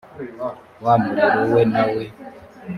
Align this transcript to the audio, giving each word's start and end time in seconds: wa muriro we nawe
wa 0.83 0.93
muriro 1.03 1.41
we 1.53 1.61
nawe 1.73 2.03